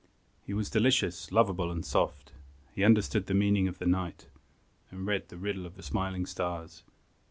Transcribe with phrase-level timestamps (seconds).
[0.41, 2.31] He was delicious, lovable and soft.
[2.73, 4.29] He understood the meaning of the night,
[4.89, 6.81] And read the riddle of the smiling stars.